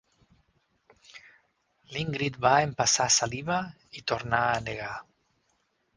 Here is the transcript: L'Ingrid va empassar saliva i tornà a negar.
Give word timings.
L'Ingrid 1.91 2.41
va 2.47 2.55
empassar 2.69 3.09
saliva 3.19 3.61
i 4.01 4.05
tornà 4.13 4.45
a 4.57 4.61
negar. 4.71 4.93